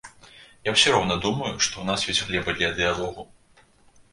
[0.69, 3.29] Я усё роўна думаю, што ў нас ёсць глеба для дыялогу.